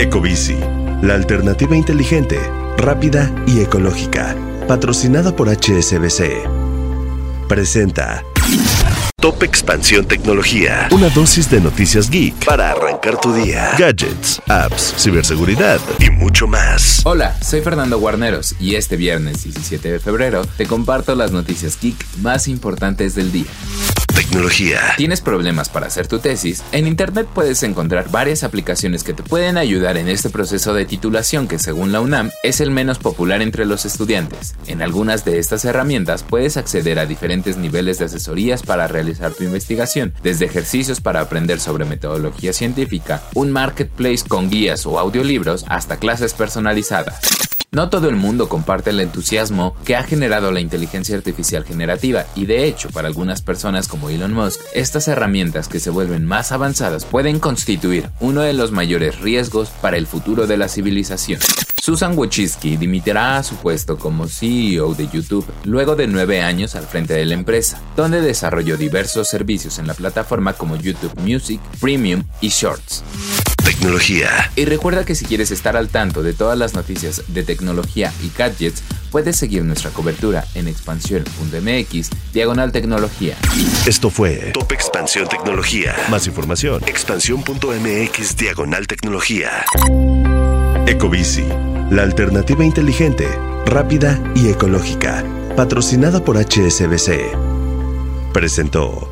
Ecobici, 0.00 0.56
la 1.02 1.12
alternativa 1.12 1.76
inteligente, 1.76 2.40
rápida 2.78 3.30
y 3.46 3.60
ecológica. 3.60 4.34
Patrocinada 4.66 5.36
por 5.36 5.50
HSBC. 5.50 6.48
Presenta 7.46 8.24
Top 9.20 9.42
Expansión 9.42 10.06
Tecnología. 10.06 10.88
Una 10.90 11.10
dosis 11.10 11.50
de 11.50 11.60
noticias 11.60 12.08
geek 12.08 12.46
para 12.46 12.70
arrancar 12.70 13.20
tu 13.20 13.34
día. 13.34 13.72
Gadgets, 13.78 14.40
apps, 14.48 14.94
ciberseguridad 14.96 15.78
y 15.98 16.08
mucho 16.08 16.46
más. 16.46 17.02
Hola, 17.04 17.38
soy 17.42 17.60
Fernando 17.60 17.98
Guarneros 17.98 18.54
y 18.58 18.76
este 18.76 18.96
viernes 18.96 19.44
17 19.44 19.92
de 19.92 19.98
febrero 19.98 20.46
te 20.56 20.64
comparto 20.64 21.14
las 21.14 21.30
noticias 21.30 21.78
geek 21.78 22.02
más 22.22 22.48
importantes 22.48 23.14
del 23.14 23.32
día. 23.32 23.50
Tecnología. 24.14 24.80
¿Tienes 24.96 25.20
problemas 25.20 25.68
para 25.68 25.86
hacer 25.86 26.06
tu 26.06 26.18
tesis? 26.18 26.62
En 26.72 26.86
Internet 26.86 27.28
puedes 27.32 27.62
encontrar 27.62 28.10
varias 28.10 28.44
aplicaciones 28.44 29.04
que 29.04 29.12
te 29.12 29.22
pueden 29.22 29.56
ayudar 29.56 29.96
en 29.96 30.08
este 30.08 30.30
proceso 30.30 30.74
de 30.74 30.84
titulación 30.84 31.48
que 31.48 31.58
según 31.58 31.92
la 31.92 32.00
UNAM 32.00 32.30
es 32.42 32.60
el 32.60 32.70
menos 32.70 32.98
popular 32.98 33.42
entre 33.42 33.66
los 33.66 33.84
estudiantes. 33.84 34.54
En 34.66 34.82
algunas 34.82 35.24
de 35.24 35.38
estas 35.38 35.64
herramientas 35.64 36.22
puedes 36.22 36.56
acceder 36.56 36.98
a 36.98 37.06
diferentes 37.06 37.56
niveles 37.56 37.98
de 37.98 38.06
asesorías 38.06 38.62
para 38.62 38.88
realizar 38.88 39.32
tu 39.32 39.44
investigación, 39.44 40.14
desde 40.22 40.46
ejercicios 40.46 41.00
para 41.00 41.20
aprender 41.20 41.60
sobre 41.60 41.84
metodología 41.84 42.52
científica, 42.52 43.22
un 43.34 43.50
marketplace 43.50 44.24
con 44.26 44.50
guías 44.50 44.86
o 44.86 44.98
audiolibros, 44.98 45.64
hasta 45.68 45.98
clases 45.98 46.34
personalizadas. 46.34 47.20
No 47.72 47.88
todo 47.88 48.08
el 48.08 48.16
mundo 48.16 48.48
comparte 48.48 48.90
el 48.90 48.98
entusiasmo 48.98 49.76
que 49.84 49.94
ha 49.94 50.02
generado 50.02 50.50
la 50.50 50.58
inteligencia 50.58 51.16
artificial 51.16 51.64
generativa 51.64 52.26
y 52.34 52.46
de 52.46 52.64
hecho 52.64 52.90
para 52.90 53.06
algunas 53.06 53.42
personas 53.42 53.86
como 53.86 54.10
Elon 54.10 54.32
Musk, 54.32 54.60
estas 54.74 55.06
herramientas 55.06 55.68
que 55.68 55.78
se 55.78 55.90
vuelven 55.90 56.26
más 56.26 56.50
avanzadas 56.50 57.04
pueden 57.04 57.38
constituir 57.38 58.10
uno 58.18 58.40
de 58.40 58.54
los 58.54 58.72
mayores 58.72 59.20
riesgos 59.20 59.70
para 59.70 59.98
el 59.98 60.08
futuro 60.08 60.48
de 60.48 60.56
la 60.56 60.66
civilización. 60.66 61.38
Susan 61.80 62.18
Wojcicki 62.18 62.76
dimitirá 62.76 63.40
su 63.44 63.54
puesto 63.54 63.96
como 63.96 64.26
CEO 64.26 64.94
de 64.94 65.06
YouTube 65.06 65.46
luego 65.62 65.94
de 65.94 66.08
nueve 66.08 66.42
años 66.42 66.74
al 66.74 66.86
frente 66.86 67.14
de 67.14 67.24
la 67.24 67.34
empresa, 67.34 67.80
donde 67.96 68.20
desarrolló 68.20 68.76
diversos 68.78 69.28
servicios 69.28 69.78
en 69.78 69.86
la 69.86 69.94
plataforma 69.94 70.54
como 70.54 70.74
YouTube 70.74 71.14
Music, 71.20 71.60
Premium 71.80 72.24
y 72.40 72.48
Shorts. 72.48 73.04
Tecnología. 73.64 74.50
Y 74.56 74.64
recuerda 74.64 75.04
que 75.04 75.14
si 75.14 75.24
quieres 75.24 75.50
estar 75.50 75.76
al 75.76 75.88
tanto 75.88 76.22
de 76.22 76.32
todas 76.32 76.58
las 76.58 76.74
noticias 76.74 77.22
de 77.28 77.42
tecnología 77.42 78.12
y 78.22 78.30
gadgets, 78.36 78.82
puedes 79.10 79.36
seguir 79.36 79.64
nuestra 79.64 79.90
cobertura 79.90 80.44
en 80.54 80.68
expansión.mx, 80.68 82.10
diagonal 82.32 82.72
tecnología. 82.72 83.36
Esto 83.86 84.10
fue 84.10 84.50
Top 84.52 84.72
Expansión 84.72 85.28
Tecnología. 85.28 85.94
Más 86.08 86.26
información, 86.26 86.82
expansión.mx, 86.86 88.36
diagonal 88.36 88.86
tecnología. 88.86 89.64
Ecobici, 90.86 91.44
la 91.90 92.02
alternativa 92.02 92.64
inteligente, 92.64 93.28
rápida 93.66 94.20
y 94.34 94.48
ecológica. 94.48 95.24
Patrocinada 95.56 96.24
por 96.24 96.36
HSBC. 96.36 97.36
Presentó. 98.32 99.09